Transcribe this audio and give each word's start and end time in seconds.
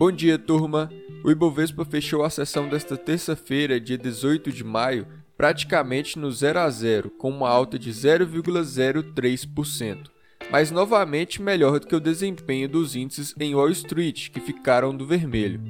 Bom 0.00 0.10
dia, 0.10 0.38
turma! 0.38 0.90
O 1.22 1.30
Ibovespa 1.30 1.84
fechou 1.84 2.24
a 2.24 2.30
sessão 2.30 2.66
desta 2.66 2.96
terça-feira, 2.96 3.78
dia 3.78 3.98
18 3.98 4.50
de 4.50 4.64
maio, 4.64 5.06
praticamente 5.36 6.18
no 6.18 6.32
0 6.32 6.58
a 6.58 6.70
0, 6.70 7.10
com 7.10 7.28
uma 7.28 7.50
alta 7.50 7.78
de 7.78 7.90
0,03%, 7.90 10.06
mas 10.50 10.70
novamente 10.70 11.42
melhor 11.42 11.78
do 11.78 11.86
que 11.86 11.94
o 11.94 12.00
desempenho 12.00 12.66
dos 12.66 12.96
índices 12.96 13.34
em 13.38 13.54
Wall 13.54 13.68
Street, 13.68 14.30
que 14.30 14.40
ficaram 14.40 14.96
do 14.96 15.06
vermelho. 15.06 15.60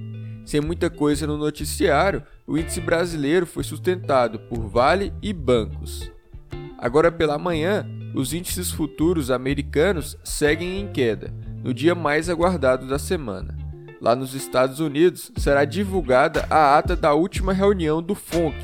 Sem 0.47 0.61
muita 0.61 0.89
coisa 0.89 1.27
no 1.27 1.37
noticiário, 1.37 2.23
o 2.47 2.57
índice 2.57 2.81
brasileiro 2.81 3.47
foi 3.47 3.65
sustentado 3.65 4.39
por 4.39 4.61
Vale 4.61 5.13
e 5.21 5.33
bancos. 5.33 6.09
Agora 6.79 7.11
pela 7.11 7.37
manhã, 7.37 7.85
os 8.15 8.33
índices 8.33 8.71
futuros 8.71 9.29
americanos 9.29 10.17
seguem 10.23 10.79
em 10.79 10.87
queda, 10.87 11.35
no 11.65 11.75
dia 11.75 11.97
mais 11.97 12.31
aguardado 12.31 12.87
da 12.87 12.97
semana. 12.97 13.60
Lá 14.01 14.17
nos 14.17 14.35
Estados 14.35 14.81
Unidos, 14.81 15.31
será 15.37 15.67
divulgada 15.67 16.47
a 16.49 16.79
ata 16.79 16.97
da 16.97 17.13
última 17.13 17.53
reunião 17.53 18.03
do 18.03 18.15
FONC, 18.15 18.57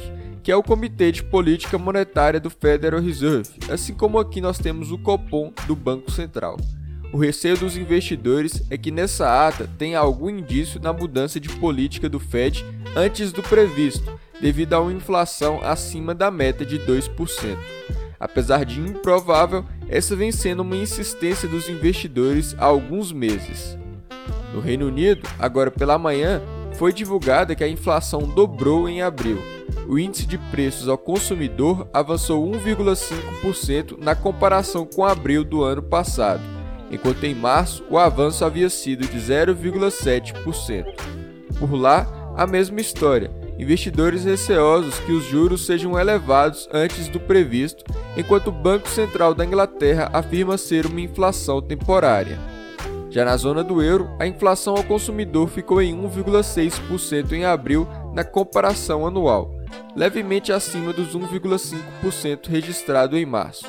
que 0.42 0.50
é 0.50 0.56
o 0.56 0.62
Comitê 0.62 1.12
de 1.12 1.22
Política 1.22 1.76
Monetária 1.76 2.40
do 2.40 2.48
Federal 2.48 3.00
Reserve, 3.00 3.50
assim 3.70 3.92
como 3.92 4.18
aqui 4.18 4.40
nós 4.40 4.58
temos 4.58 4.90
o 4.90 4.96
Copom 4.96 5.52
do 5.66 5.76
Banco 5.76 6.10
Central. 6.10 6.56
O 7.12 7.18
receio 7.18 7.56
dos 7.58 7.76
investidores 7.76 8.62
é 8.70 8.78
que 8.78 8.90
nessa 8.90 9.46
ata 9.46 9.68
tenha 9.78 9.98
algum 9.98 10.30
indício 10.30 10.80
na 10.80 10.92
mudança 10.92 11.38
de 11.38 11.50
política 11.50 12.08
do 12.08 12.18
Fed 12.18 12.64
antes 12.96 13.30
do 13.30 13.42
previsto, 13.42 14.18
devido 14.40 14.72
a 14.72 14.80
uma 14.80 14.92
inflação 14.92 15.60
acima 15.62 16.14
da 16.14 16.30
meta 16.30 16.64
de 16.64 16.78
2%. 16.78 17.58
Apesar 18.18 18.64
de 18.64 18.80
improvável, 18.80 19.64
essa 19.86 20.16
vem 20.16 20.32
sendo 20.32 20.62
uma 20.62 20.76
insistência 20.76 21.46
dos 21.46 21.68
investidores 21.68 22.54
há 22.58 22.64
alguns 22.64 23.12
meses. 23.12 23.76
No 24.56 24.62
Reino 24.62 24.86
Unido, 24.86 25.28
agora 25.38 25.70
pela 25.70 25.98
manhã, 25.98 26.40
foi 26.78 26.90
divulgada 26.90 27.54
que 27.54 27.62
a 27.62 27.68
inflação 27.68 28.22
dobrou 28.22 28.88
em 28.88 29.02
abril. 29.02 29.38
O 29.86 29.98
índice 29.98 30.26
de 30.26 30.38
preços 30.38 30.88
ao 30.88 30.96
consumidor 30.96 31.86
avançou 31.92 32.50
1,5% 32.50 33.98
na 33.98 34.14
comparação 34.14 34.86
com 34.86 35.04
abril 35.04 35.44
do 35.44 35.62
ano 35.62 35.82
passado, 35.82 36.40
enquanto 36.90 37.22
em 37.24 37.34
março 37.34 37.84
o 37.90 37.98
avanço 37.98 38.46
havia 38.46 38.70
sido 38.70 39.06
de 39.06 39.18
0,7%. 39.18 40.86
Por 41.58 41.74
lá, 41.74 42.32
a 42.34 42.46
mesma 42.46 42.80
história 42.80 43.30
investidores 43.58 44.24
receosos 44.24 44.98
que 45.00 45.12
os 45.12 45.24
juros 45.24 45.66
sejam 45.66 45.98
elevados 45.98 46.66
antes 46.72 47.08
do 47.08 47.20
previsto, 47.20 47.84
enquanto 48.16 48.48
o 48.48 48.52
Banco 48.52 48.88
Central 48.88 49.34
da 49.34 49.44
Inglaterra 49.44 50.10
afirma 50.14 50.56
ser 50.56 50.86
uma 50.86 51.00
inflação 51.00 51.60
temporária. 51.60 52.55
Já 53.16 53.24
na 53.24 53.34
zona 53.34 53.64
do 53.64 53.80
euro, 53.80 54.10
a 54.18 54.26
inflação 54.26 54.76
ao 54.76 54.84
consumidor 54.84 55.48
ficou 55.48 55.80
em 55.80 55.96
1,6% 55.96 57.32
em 57.32 57.46
abril 57.46 57.88
na 58.12 58.22
comparação 58.22 59.06
anual, 59.06 59.54
levemente 59.96 60.52
acima 60.52 60.92
dos 60.92 61.16
1,5% 61.16 62.46
registrado 62.46 63.16
em 63.16 63.24
março. 63.24 63.64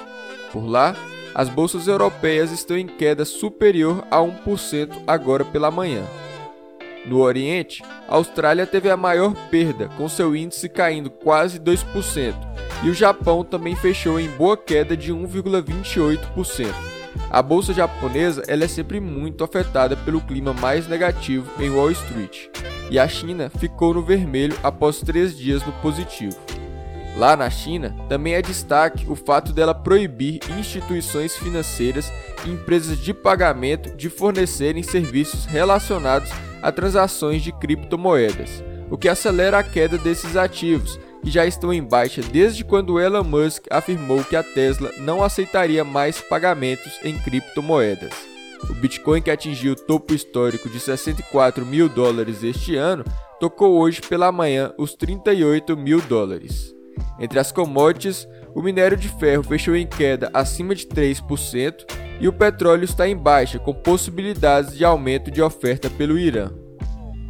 Por 0.52 0.66
lá, 0.66 0.94
as 1.34 1.48
bolsas 1.48 1.88
europeias 1.88 2.52
estão 2.52 2.78
em 2.78 2.88
queda 2.88 3.24
superior 3.24 4.06
a 4.12 4.18
1% 4.18 5.04
agora 5.08 5.46
pela 5.46 5.72
manhã. 5.72 6.04
No 7.06 7.22
Oriente, 7.22 7.82
a 8.06 8.16
Austrália 8.16 8.68
teve 8.68 8.90
a 8.90 8.98
maior 8.98 9.34
perda, 9.50 9.88
com 9.96 10.10
seu 10.10 10.36
índice 10.36 10.68
caindo 10.68 11.10
quase 11.10 11.58
2%, 11.58 12.36
e 12.84 12.90
o 12.90 12.94
Japão 12.94 13.46
também 13.46 13.78
fechou 13.78 14.20
em 14.20 14.28
boa 14.28 14.58
queda 14.58 14.98
de 14.98 15.14
1,28%. 15.14 16.97
A 17.30 17.42
bolsa 17.42 17.74
japonesa 17.74 18.44
ela 18.48 18.64
é 18.64 18.68
sempre 18.68 19.00
muito 19.00 19.44
afetada 19.44 19.98
pelo 19.98 20.22
clima 20.22 20.54
mais 20.54 20.88
negativo 20.88 21.52
em 21.62 21.70
Wall 21.70 21.92
Street, 21.92 22.48
e 22.90 22.98
a 22.98 23.08
China 23.08 23.50
ficou 23.50 23.94
no 23.94 24.02
vermelho 24.02 24.58
após 24.64 25.02
três 25.02 25.38
dias 25.38 25.66
no 25.66 25.74
positivo. 25.74 26.38
Lá 27.18 27.36
na 27.36 27.50
China, 27.50 27.96
também 28.08 28.36
é 28.36 28.42
destaque 28.42 29.06
o 29.10 29.16
fato 29.16 29.52
dela 29.52 29.74
proibir 29.74 30.40
instituições 30.58 31.36
financeiras 31.36 32.14
e 32.46 32.50
empresas 32.50 33.00
de 33.00 33.14
pagamento 33.14 33.96
de 33.98 34.08
fornecerem 34.08 34.84
serviços 34.84 35.46
relacionados 35.46 36.30
a 36.62 36.72
transações 36.72 37.42
de 37.42 37.52
criptomoedas, 37.52 38.64
o 38.90 38.98
que 38.98 39.10
acelera 39.10 39.58
a 39.58 39.64
queda 39.64 39.98
desses 39.98 40.38
ativos, 40.38 41.00
que 41.24 41.30
já 41.30 41.46
estão 41.46 41.74
em 41.74 41.84
baixa 41.84 42.22
desde 42.22 42.64
quando 42.64 43.00
Elon 43.00 43.24
Musk 43.24 43.66
afirmou 43.70 44.24
que 44.24 44.36
a 44.36 44.44
Tesla 44.44 44.92
não 45.00 45.24
aceitaria 45.24 45.84
mais 45.84 46.22
pagamentos 46.22 47.00
em 47.04 47.18
criptomoedas. 47.18 48.14
O 48.70 48.74
Bitcoin, 48.74 49.22
que 49.22 49.32
atingiu 49.32 49.74
o 49.74 49.76
topo 49.76 50.14
histórico 50.14 50.70
de 50.70 50.80
64 50.80 51.66
mil 51.66 51.88
dólares 51.88 52.44
este 52.44 52.76
ano, 52.76 53.04
tocou 53.40 53.80
hoje 53.80 54.02
pela 54.02 54.32
manhã 54.32 54.74
os 54.78 54.96
38 54.96 55.78
mil 55.78 56.02
dólares. 56.02 56.74
Entre 57.20 57.40
as 57.40 57.52
commodities, 57.52 58.28
o 58.56 58.62
minério 58.62 58.98
de 58.98 59.08
ferro 59.08 59.44
fechou 59.44 59.76
em 59.76 59.86
queda 59.86 60.30
acima 60.34 60.74
de 60.74 60.88
3% 60.88 61.86
e 62.20 62.28
o 62.28 62.34
petróleo 62.34 62.84
está 62.84 63.08
em 63.08 63.16
baixa, 63.16 63.60
com 63.60 63.74
possibilidades 63.74 64.76
de 64.76 64.84
aumento 64.84 65.30
de 65.30 65.42
oferta 65.42 65.90
pelo 65.90 66.18
Irã. 66.18 66.50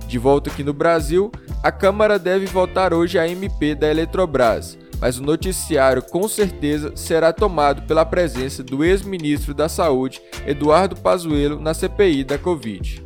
De 0.07 0.17
volta 0.17 0.49
aqui 0.49 0.63
no 0.63 0.73
Brasil, 0.73 1.29
a 1.67 1.72
Câmara 1.72 2.17
deve 2.17 2.45
votar 2.45 2.94
hoje 2.94 3.19
a 3.19 3.28
MP 3.28 3.75
da 3.75 3.89
Eletrobras, 3.89 4.79
mas 5.01 5.19
o 5.19 5.22
noticiário 5.22 6.01
com 6.01 6.25
certeza 6.25 6.94
será 6.95 7.33
tomado 7.33 7.81
pela 7.81 8.05
presença 8.05 8.63
do 8.63 8.85
ex-ministro 8.85 9.53
da 9.53 9.67
Saúde, 9.67 10.22
Eduardo 10.45 10.95
Pazuello, 10.95 11.59
na 11.59 11.73
CPI 11.73 12.23
da 12.23 12.38
Covid. 12.38 13.05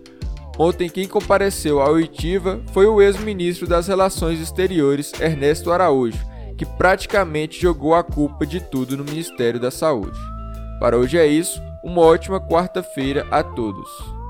Ontem 0.60 0.88
quem 0.92 1.08
compareceu 1.08 1.82
à 1.82 1.90
oitiva 1.90 2.62
foi 2.72 2.86
o 2.86 3.02
ex-ministro 3.02 3.66
das 3.66 3.88
Relações 3.88 4.40
Exteriores, 4.40 5.12
Ernesto 5.20 5.72
Araújo, 5.72 6.24
que 6.56 6.64
praticamente 6.64 7.60
jogou 7.60 7.96
a 7.96 8.04
culpa 8.04 8.46
de 8.46 8.60
tudo 8.60 8.96
no 8.96 9.04
Ministério 9.04 9.60
da 9.60 9.72
Saúde. 9.72 10.20
Para 10.80 10.98
hoje 10.98 11.18
é 11.18 11.26
isso, 11.26 11.60
uma 11.84 12.04
ótima 12.04 12.40
quarta-feira 12.40 13.26
a 13.32 13.42
todos. 13.42 14.21